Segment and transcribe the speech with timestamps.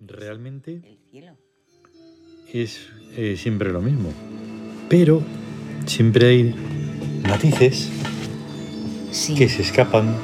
[0.00, 1.32] realmente El cielo.
[2.52, 4.10] es eh, siempre lo mismo.
[4.88, 5.22] Pero
[5.86, 6.54] siempre hay
[7.28, 7.90] matices
[9.10, 9.34] Sí.
[9.34, 10.14] que se escapan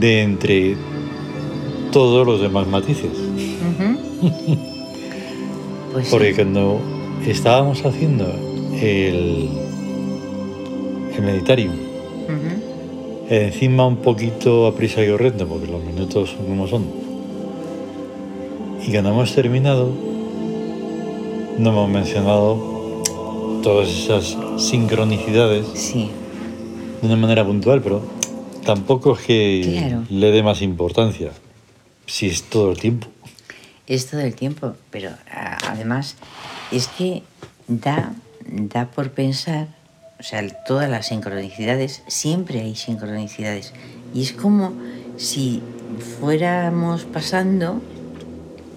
[0.00, 0.76] de entre
[1.92, 3.10] todos los demás matices.
[5.92, 6.10] Pues sí.
[6.10, 6.80] Porque cuando
[7.26, 8.26] estábamos haciendo
[8.80, 9.48] el,
[11.16, 13.28] el meditario, Ujú.
[13.28, 16.84] encima un poquito a prisa y corriendo, porque los minutos son como son,
[18.86, 19.90] y cuando hemos terminado,
[21.58, 23.02] no hemos mencionado
[23.62, 26.10] todas esas sincronicidades Sí.
[27.00, 28.02] de una manera puntual, pero
[28.64, 30.04] tampoco es que Claro.
[30.10, 31.30] le dé más importancia,
[32.06, 33.06] si es todo el tiempo.
[33.86, 35.10] Es todo el tiempo, pero
[35.66, 36.16] además
[36.72, 37.22] es que
[37.68, 38.12] da,
[38.46, 39.68] da por pensar,
[40.18, 43.72] o sea, todas las sincronicidades, siempre hay sincronicidades.
[44.14, 44.72] Y es como
[45.16, 45.60] si
[46.20, 47.80] fuéramos pasando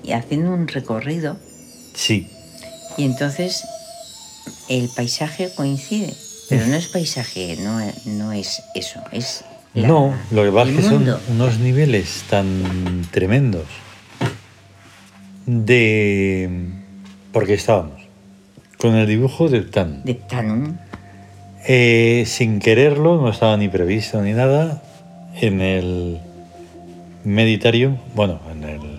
[0.07, 1.37] y haciendo un recorrido
[1.93, 2.27] Sí,
[2.97, 3.63] y entonces
[4.69, 6.13] el paisaje coincide.
[6.49, 9.43] Pero no es paisaje, no, es- no es eso, es...
[9.73, 13.65] la- no, lo que pasa es que son unos niveles tan tremendos
[15.45, 16.49] de...
[17.33, 18.01] Porque estábamos
[18.77, 20.03] con el dibujo de Tan.
[20.03, 20.19] De.
[21.67, 24.81] Eh, sin quererlo, no estaba ni previsto ni nada,
[25.41, 26.19] en el
[27.25, 28.96] Meditarium, bueno, en el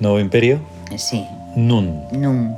[0.00, 0.60] Nuevo Imperio,
[0.96, 1.24] Sí,
[1.56, 2.00] Nun.
[2.12, 2.54] Num.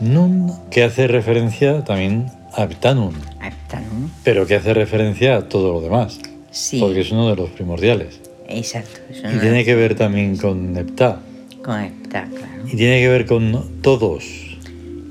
[0.00, 4.08] Nun, que hace referencia también a Ptanum, Ah, Tanum.
[4.24, 6.18] pero que hace referencia a todo lo demás,
[6.50, 6.80] Sí.
[6.80, 8.20] porque es uno de los primordiales.
[8.48, 9.00] Exacto.
[9.10, 11.20] Y no tiene es- que ver también con Neptá,
[11.62, 12.62] Con hepta, claro.
[12.66, 14.24] y tiene que ver con todos,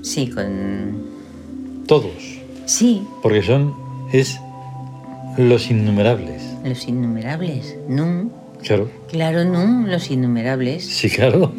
[0.02, 1.04] Sí, con...
[1.88, 2.12] todos,
[2.66, 3.74] Sí, porque son,
[4.12, 4.40] es
[5.38, 6.42] los innumerables.
[6.66, 7.78] los innumerables.
[7.88, 8.30] Num.
[8.68, 10.84] Claro, Claro, num, los innumerables.
[10.86, 11.54] sí, claro.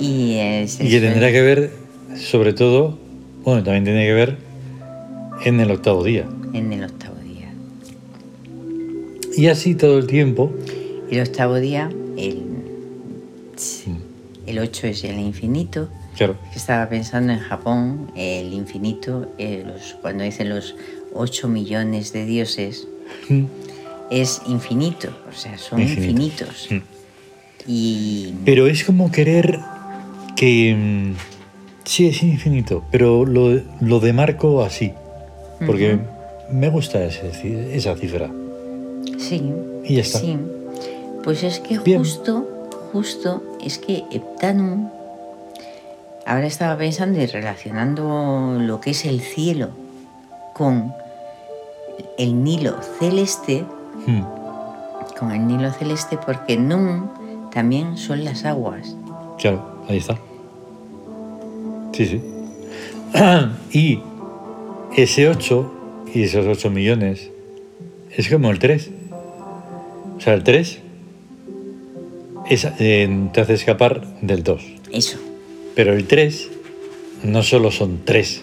[0.00, 0.80] Y es...
[0.80, 1.70] Y que tendrá que ver,
[2.16, 2.98] sobre todo,
[3.44, 4.36] bueno, también tiene que ver
[5.44, 6.26] en el octavo día.
[6.52, 7.52] En el octavo día.
[9.36, 10.52] Y así todo el tiempo,
[11.10, 12.42] El octavo día, el...
[14.46, 15.88] El 8 es el infinito.
[16.16, 20.74] claro, Estaba pensando en Japón, el infinito, eh, los- cuando dicen los
[21.12, 22.88] 8 millones de dioses,
[24.10, 26.44] es infinito, o sea, son Infinito.
[26.44, 26.68] infinitos.
[26.70, 26.78] Mm.
[27.66, 29.58] Y pero es como querer
[30.36, 31.14] que mm,
[31.84, 34.92] sí es infinito, pero lo, lo demarco así,
[35.66, 35.98] porque
[36.50, 38.30] me gusta ese esa cifra.
[39.18, 39.42] sí,
[39.84, 40.18] Y ya está.
[40.20, 40.38] sí.
[41.24, 41.98] Pues es que Bien.
[41.98, 42.46] justo,
[42.92, 44.88] justo, es que Heptanum,
[46.24, 49.68] ahora estaba pensando y relacionando lo que es el cielo
[50.54, 50.94] con
[52.16, 53.64] el Nilo celeste,
[54.08, 54.22] Mm,
[55.18, 57.08] con el Nilo celeste, porque Num
[57.52, 58.96] también son las aguas.
[59.38, 60.18] Claro, ahí está.
[61.92, 62.22] Sí, sí.
[63.78, 64.00] y
[64.96, 65.74] ese 8
[66.14, 67.30] y esos 8 millones
[68.16, 68.90] es como el 3.
[70.16, 70.78] O sea, el 3
[72.48, 74.62] es, eh, te hace escapar del 2.
[74.92, 75.18] Eso,
[75.74, 76.48] Pero el 3
[77.24, 78.42] no solo son 3,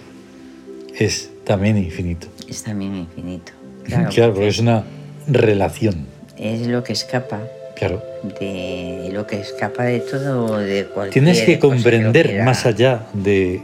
[0.99, 2.27] es también infinito.
[2.47, 3.51] es también infinito.
[3.85, 4.83] Claro, Claro, porque es una
[5.27, 6.05] relación.
[6.37, 7.39] es lo que escapa
[7.75, 8.01] Claro.
[8.39, 13.61] de lo que escapa de todo, de cualquier Tienes que comprender más allá de,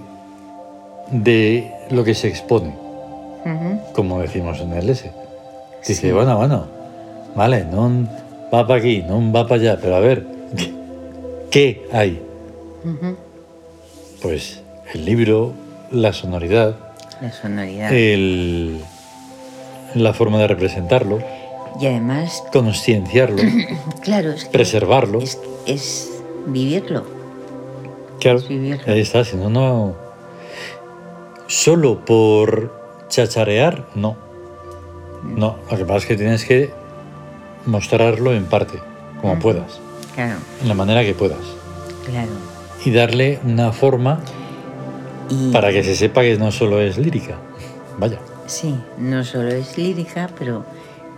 [1.12, 2.74] de lo que se expone.
[3.94, 5.10] Como decimos en el S.
[5.88, 6.12] Dice, Sí.
[6.12, 6.68] bueno, bueno,
[7.36, 7.90] vale, no
[8.54, 10.72] va para aquí, no va para allá, pero a ver, ¿qué,
[11.50, 12.22] qué hay?
[14.22, 14.62] Pues
[14.94, 15.54] el libro,
[15.92, 16.76] la sonoridad,
[17.22, 17.92] La sonoridad.
[17.94, 18.82] el,
[19.96, 21.20] la forma de representarlo,
[21.80, 23.42] Y además, conscienciarlo,
[24.04, 25.20] claro, es que preservarlo.
[25.20, 26.12] es, es
[26.48, 27.04] vivirlo.
[28.20, 28.92] Claro, es vivirlo.
[28.92, 29.96] ahí está, si no, no...
[31.48, 32.72] Solo por
[33.10, 34.16] chacharear, no.
[35.24, 36.72] No, lo que pasa es que tienes que
[37.66, 38.80] mostrarlo en parte,
[39.20, 39.80] como puedas,
[40.16, 41.40] Claro, en la manera que puedas.
[42.10, 42.31] claro.
[42.84, 44.19] y darle una forma
[45.30, 47.36] Y para que se sepa que no solo es lírica.
[48.00, 48.18] Vaya.
[48.48, 50.63] sí, no solo es lírica, pero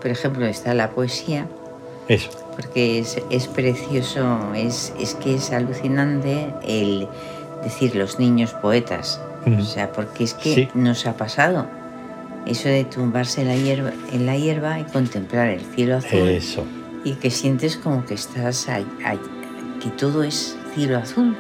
[0.03, 1.47] por ejemplo está la poesía,
[2.07, 2.29] Eso.
[2.55, 7.07] porque es, es precioso, es, es que es alucinante el
[7.63, 9.19] decir los niños poetas.
[9.59, 10.69] O sea, porque es que Sí.
[10.73, 11.65] nos ha pasado
[12.45, 16.63] eso de tumbarse en la hierba, en la hierba y contemplar el cielo azul Eso.
[17.03, 19.19] y que sientes como que estás ahí, ahí,
[19.81, 21.35] que todo es cielo azul,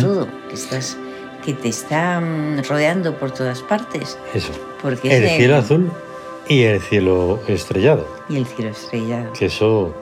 [0.00, 0.96] todo, que estás
[1.44, 4.52] que te está mm, rodeando por todas partes, Eso.
[4.82, 5.90] porque es El de- cielo azul
[6.48, 8.06] y el cielo estrellado.
[8.28, 9.32] y el cielo estrellado.
[9.32, 9.94] Que eso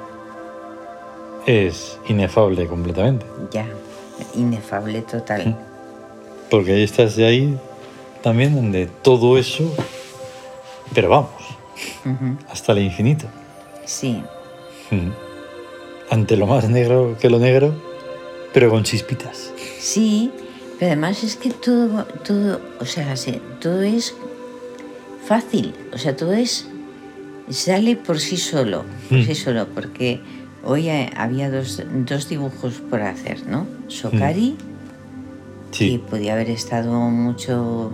[1.46, 3.26] es inefable completamente.
[3.50, 3.66] Ya.
[4.34, 5.56] inefable total.
[6.50, 7.58] Porque ahí estás de ahí
[8.22, 9.64] también donde todo eso,
[10.94, 11.30] pero vamos,
[12.48, 13.26] hasta el infinito.
[13.84, 14.22] Sí,
[14.90, 15.10] Mm.
[16.10, 17.72] Ante lo más negro que lo negro,
[18.52, 19.50] pero con chispitas.
[19.80, 20.30] sí,
[20.78, 24.14] pero además es que todo, todo, o sea, se- todo es
[25.26, 26.68] fácil, o sea, todo es,
[27.50, 29.24] sale por sí solo, por Mm.
[29.24, 30.20] sí solo, porque
[30.64, 33.66] hoy eh, había dos, dos dibujos por hacer, ¿no?
[33.88, 34.56] Sokari,
[35.70, 37.90] que Sí, podía haber estado mucho,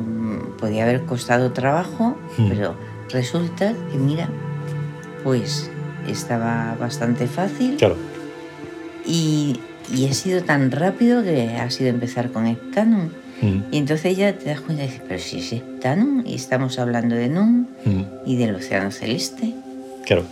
[0.58, 2.48] podía haber costado trabajo, Mm.
[2.48, 2.74] pero
[3.10, 4.28] resulta que mira,
[5.24, 5.70] pues
[6.06, 7.96] estaba bastante fácil claro.
[9.06, 9.58] y,
[9.94, 13.08] y ha sido tan rápido que ha sido empezar con Heptanum.
[13.42, 13.62] Mm.
[13.72, 17.14] Y entonces ya te das cuenta y dices, pero si es Heptanum y estamos hablando
[17.16, 18.02] de Num Mm.
[18.26, 19.54] y del océano celeste
[20.04, 20.24] Claro.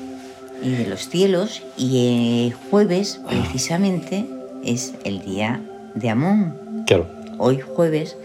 [0.62, 4.26] y de los cielos y eh, jueves precisamente
[4.64, 5.60] es el día
[5.94, 6.54] de Amón.
[6.86, 7.06] Claro.
[7.38, 8.16] Hoy jueves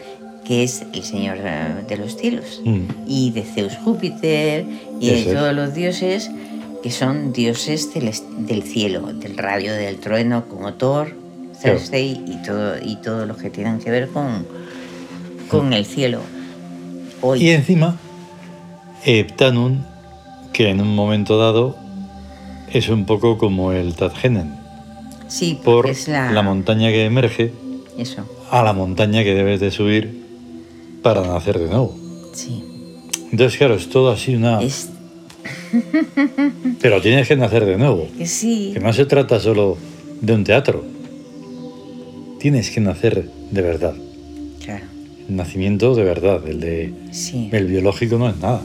[0.44, 2.82] que es el Señor eh, de los cielos Mm.
[3.08, 4.66] y de Zeus Júpiter
[5.00, 6.30] y de todos los dioses
[6.84, 11.14] que son dioses celes- del cielo, del rayo, del trueno, como Thor,
[11.66, 14.46] Y todo y todo lo que tienen que ver con,
[15.50, 16.20] con el cielo.
[17.22, 17.98] Hoy Y encima,
[19.06, 19.80] Heptanum,
[20.52, 21.78] que en un momento dado
[22.72, 24.56] es un poco como el Tadgenen,
[25.28, 27.54] sí, por es la, la montaña que emerge
[27.98, 30.24] eso, a la montaña que debes de subir
[31.02, 31.96] para nacer de nuevo.
[32.34, 32.64] sí,
[33.32, 34.62] Entonces, claro, es todo así una...
[34.62, 34.90] es
[36.82, 38.08] Pero tienes que nacer de nuevo.
[38.26, 39.78] sí, Que no se trata solo
[40.22, 40.84] de un teatro.
[42.44, 43.94] Tienes que nacer de verdad.
[44.66, 44.84] claro,
[45.30, 46.46] El nacimiento de verdad.
[46.46, 47.48] El de sí.
[47.54, 48.62] el biológico no es nada.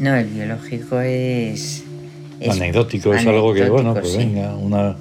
[0.00, 1.84] No, el biológico es,
[2.40, 4.18] es anecdótico, es algo que, bueno, pues sí.
[4.18, 4.96] venga, una,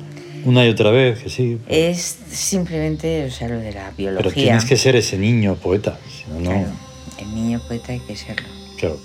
[0.46, 1.58] una y otra vez, que sí.
[1.68, 4.22] pero- Es simplemente, o sea, lo de la biología.
[4.24, 5.98] pero tienes que ser ese niño poeta.
[6.16, 6.50] Si no, no.
[6.52, 6.68] Claro,
[7.22, 8.48] el niño poeta hay que serlo.
[8.78, 9.00] Claro.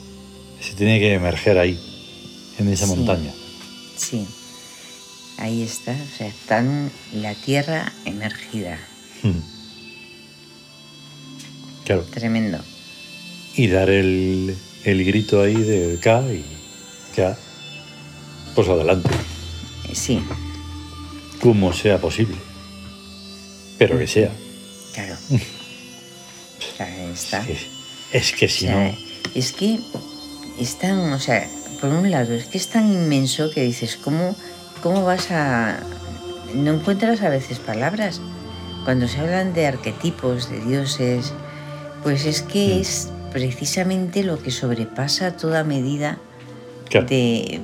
[0.61, 1.79] Se tiene que emerger ahí,
[2.59, 2.91] en esa Sí.
[2.97, 3.33] montaña.
[3.97, 4.27] Sí,
[5.39, 8.79] ahí está, o sea, está en la tierra emergida.
[9.23, 9.39] Mm.
[11.85, 12.03] Claro.
[12.11, 12.59] Tremendo.
[13.57, 16.45] Y dar el, el grito ahí de K y
[17.17, 17.37] ya,
[18.55, 19.11] pues adelante,
[19.93, 20.21] Sí,
[21.41, 22.37] como sea posible.
[23.79, 24.33] Pero que sea.
[24.93, 25.17] claro.
[26.77, 27.41] Claro, ahí está.
[27.41, 28.97] Es que, es que O si sea, no.
[29.37, 29.79] es que
[30.59, 31.49] es tan, o sea,
[31.81, 34.35] por un lado, es que es tan inmenso que dices, ¿cómo,
[34.85, 35.79] cómo vas a...?
[36.55, 38.21] No encuentras a veces palabras.
[38.85, 41.33] Cuando se hablan de arquetipos, de dioses,
[42.05, 42.81] pues es que Mm.
[42.81, 46.19] es precisamente lo que sobrepasa toda medida
[46.89, 47.07] Claro.
[47.09, 47.61] de,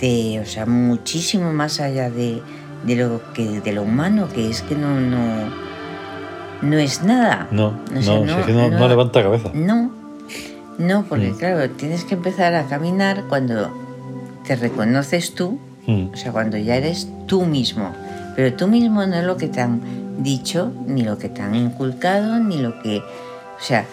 [0.00, 2.42] de, o sea, muchísimo más allá de,
[2.84, 5.50] de lo que de lo humano, que es que no, no,
[6.62, 7.46] no es nada.
[7.52, 9.50] No, O sea, no, si no, no levanta cabeza.
[9.54, 9.92] No,
[10.78, 11.36] no, porque Mm.
[11.38, 13.70] claro, tienes que empezar a caminar cuando
[14.46, 16.08] te reconoces tú, Mm.
[16.12, 17.92] o sea, cuando ya eres tú mismo.
[18.34, 19.80] Pero tú mismo no es lo que te han
[20.22, 23.84] dicho, ni lo que te han inculcado, ni lo que, o sea,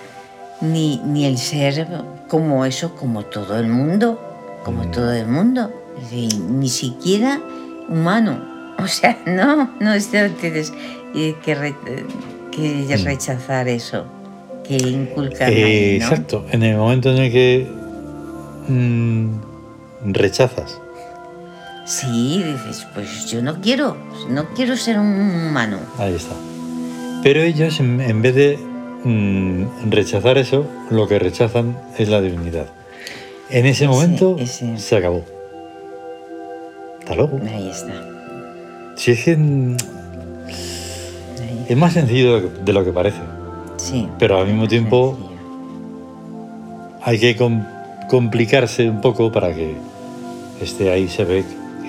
[0.61, 1.87] ni, ni el ser
[2.27, 4.19] como eso, como todo el mundo,
[4.65, 4.91] como Mm.
[4.91, 7.39] todo el mundo, Es decir, ni siquiera
[7.87, 8.39] humano.
[8.79, 10.73] O sea, no, no es que tienes
[11.15, 11.75] eh, que, re-
[12.51, 13.03] que Mm.
[13.05, 14.05] rechazar eso,
[14.67, 15.97] que inculcan Eh.
[15.97, 17.67] Exacto, en el momento en el que
[20.05, 20.79] rechazas,
[21.85, 23.97] Sí, dices, pues yo no quiero,
[24.29, 25.07] no quiero ser un
[25.47, 25.79] humano.
[25.97, 26.33] ahí está.
[27.23, 28.57] Pero ellos, en, vez de
[29.03, 32.67] mm, rechazar eso, lo que rechazan es la divinidad.
[33.49, 34.77] En ese momento ese.
[34.77, 35.23] se acabó.
[36.99, 37.39] Hasta luego.
[37.53, 37.93] Ahí está.
[38.95, 39.75] Si es que mm,
[41.67, 43.19] es más sencillo de lo que- de lo que parece,
[43.77, 44.07] Sí.
[44.19, 46.99] pero al mismo tiempo sencillo.
[47.03, 47.65] hay que com-
[48.09, 49.75] complicarse un poco para que
[50.61, 51.43] esté ahí se ve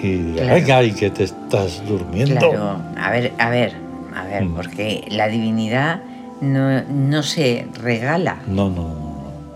[0.05, 0.55] y Claro.
[0.55, 2.39] venga, y que te estás durmiendo.
[2.39, 3.73] Claro, a ver, a ver,
[4.15, 4.55] a ver, Mm.
[4.55, 6.01] porque la divinidad
[6.41, 8.95] no, no se regala, No, no,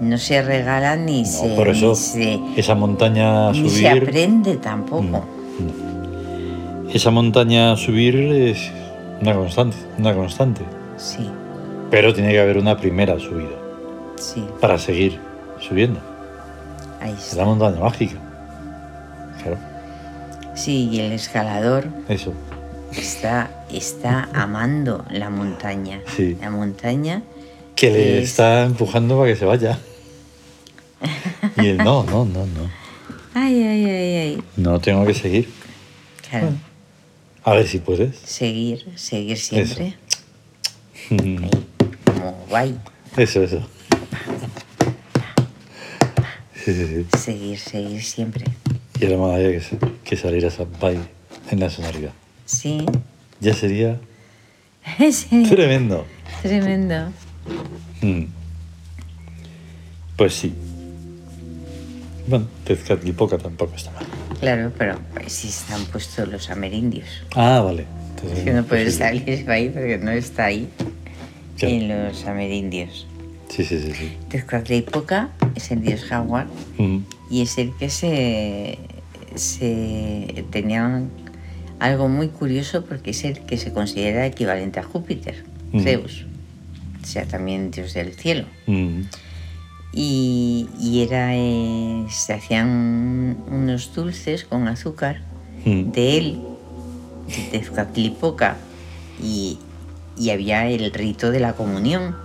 [0.00, 0.18] no.
[0.18, 4.02] se regala ni No, se, por eso ni se, esa montaña a ni se subir.
[4.02, 5.02] aprende tampoco.
[5.02, 6.90] no, no.
[6.92, 8.70] Esa montaña subir es
[9.20, 10.62] una constante, una constante.
[10.96, 11.28] Sí,
[11.90, 13.56] Pero tiene que haber una primera subida
[14.16, 15.18] sí, para seguir
[15.60, 16.00] subiendo.
[17.00, 18.16] ahí Es la montaña mágica.
[20.58, 22.34] Sí, y el escalador eso.
[22.96, 26.00] está, está amando la montaña.
[26.16, 26.36] Sí.
[26.40, 27.22] La montaña
[27.76, 29.78] Que le Es- está empujando para que se vaya.
[31.56, 32.68] Y él, no, no, no, no.
[33.34, 34.42] Ay, ay, ay, ay.
[34.56, 35.48] No tengo que seguir.
[36.28, 36.50] Claro,
[37.44, 38.16] A ver si puedes.
[38.18, 39.94] seguir, seguir siempre.
[41.10, 41.38] Ahí,
[42.04, 42.76] como guay.
[43.16, 43.60] Eso, eso.
[46.64, 47.18] Sí, sí, sí.
[47.18, 48.44] Seguir, seguir siempre.
[49.00, 49.62] Y ahora más había que,
[50.04, 50.98] que salir a Sampai
[51.50, 52.10] en la sonoridad.
[52.46, 52.84] Sí.
[53.40, 53.98] Ya sería
[55.12, 55.44] sí.
[55.48, 56.04] tremendo.
[56.42, 57.12] Tremendo.
[58.02, 58.24] Mm.
[60.16, 60.52] Pues sí.
[62.26, 64.04] Bueno, Tezcatlipoca tampoco está mal.
[64.40, 67.06] Claro, pero pues, sí están puestos los amerindios.
[67.34, 67.86] Ah, vale.
[68.10, 68.98] Entonces, Es que no pues puedes sí.
[68.98, 70.68] salir ahí porque no está ahí
[71.56, 71.74] Claro.
[71.74, 73.06] en los amerindios.
[73.48, 73.92] Sí, sí, sí.
[73.94, 74.16] sí.
[74.28, 76.98] Tezcatlipoca es el dios jaguar Mm.
[77.30, 78.78] Y es el que se,
[79.34, 81.02] se tenía
[81.78, 85.82] algo muy curioso porque es el que se considera equivalente a Júpiter, Ujú.
[85.82, 86.24] Zeus,
[87.02, 88.46] o sea, también dios del cielo.
[88.66, 89.02] Mm.
[89.92, 95.22] Y, y era, eh, se hacían unos dulces con azúcar
[95.64, 95.90] Mm.
[95.90, 96.38] de él,
[97.26, 98.56] de Tezcatlipoca,
[99.20, 99.58] y,
[100.18, 102.16] y había el rito de la comunión.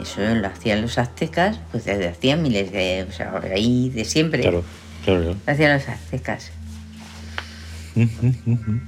[0.00, 4.42] Eso lo hacían los aztecas, pues desde hacía miles de, o sea, ahí de siempre.
[4.42, 4.62] Claro,
[5.04, 5.36] claro, claro.
[5.46, 6.50] Lo hacían los aztecas.
[7.94, 8.78] Mm.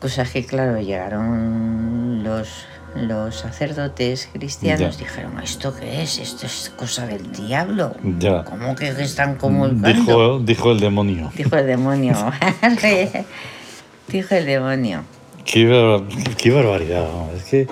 [0.00, 5.04] Cosas que, claro, llegaron los, los sacerdotes cristianos, Ya.
[5.04, 6.18] dijeron, ¿esto qué es?
[6.18, 7.96] Esto es cosa del diablo.
[8.18, 8.44] Ya.
[8.44, 9.88] ¿Cómo que están comulgando?
[9.88, 11.32] Dijo, dijo el demonio.
[11.34, 12.14] Dijo el demonio.
[14.08, 15.02] Dijo el demonio.
[15.50, 16.02] Qué, bar-
[16.36, 17.08] qué barbaridad.
[17.34, 17.66] Es que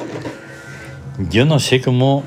[1.31, 2.23] yo no sé cómo.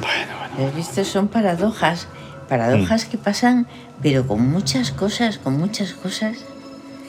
[0.00, 0.68] Bueno, bueno.
[0.70, 1.04] ¿Has visto?
[1.04, 2.08] Son paradojas.
[2.48, 3.66] Paradojas que pasan,
[4.02, 6.36] pero con muchas cosas, con muchas cosas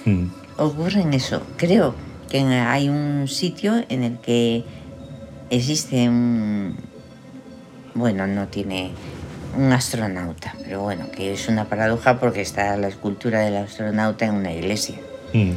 [0.05, 0.27] Mm.
[0.57, 1.41] ocurren eso.
[1.57, 1.93] Creo
[2.29, 4.63] que hay un sitio en el que
[5.49, 6.77] existe un...
[7.95, 8.91] Bueno, no tiene
[9.57, 14.35] un astronauta, pero bueno, que es una paradoja porque está la escultura del astronauta en
[14.35, 14.95] una iglesia.
[15.33, 15.51] Mm.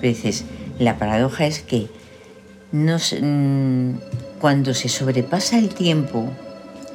[0.00, 0.44] Pero dices,
[0.78, 1.88] la paradoja es que
[2.72, 3.90] mm,
[4.40, 6.28] cuando se sobrepasa el tiempo,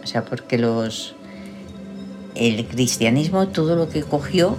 [0.03, 1.15] o sea, porque los
[2.35, 4.55] el cristianismo todo lo que cogió,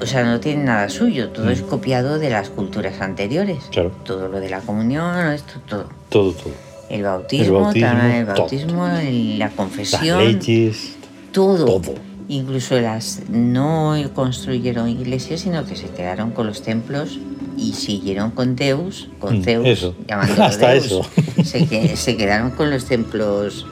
[0.00, 3.58] o sea, no tiene nada suyo, todo es copiado de las culturas anteriores.
[3.70, 3.92] Claro.
[4.04, 5.88] Todo lo de la comunión, esto todo.
[6.08, 6.52] Todo, todo.
[6.88, 10.96] El bautismo, bautismo, también el bautismo, el- la Las confesión, leyes.
[11.32, 11.64] todo.
[11.66, 11.94] todo.
[12.28, 17.18] Incluso las no construyeron iglesias, sino que se quedaron con los templos
[17.58, 19.94] y siguieron con Deus, con Mm, Zeus, eso.
[20.08, 20.86] Hasta Deus.
[20.86, 21.02] eso.
[21.44, 23.66] Se, se quedaron con los templos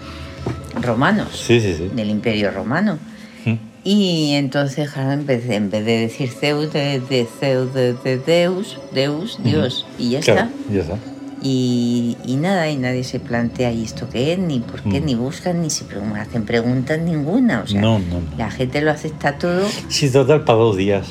[0.83, 1.90] romanos, Sí, sí, sí.
[1.95, 2.99] del Imperio Romano.
[3.45, 3.55] Mm.
[3.85, 9.38] Y entonces, claro, en vez de, decir Zeus, de, de Zeus, de, de Deus, Deus,
[9.43, 10.73] Dios, y ya Claro, está.
[10.75, 10.97] ya está.
[11.43, 14.38] Y, y nada, y nadie se plantea ¿y esto qué es?
[14.38, 15.05] Ni por qué, Mm.
[15.05, 15.85] ni buscan, ni se
[16.19, 17.61] hacen preguntas ninguna.
[17.61, 18.37] O sea, No, no, no.
[18.37, 19.62] la gente lo acepta todo.
[19.88, 21.07] Si total para dos días,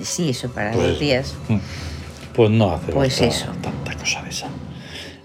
[0.00, 1.34] Sí, eso para Pues- los días.
[1.48, 1.56] mm,
[2.34, 3.46] pues no hace Pues eso.
[3.62, 4.48] tanta cosa de esa.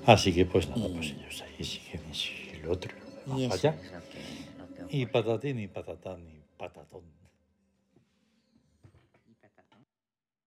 [0.05, 2.91] Así que pues nada, Y- pues ellos ahí siguen y el otro.
[3.37, 3.75] Y eso allá.
[3.81, 7.01] es lo que, lo que Y patatín y patatán y patatón.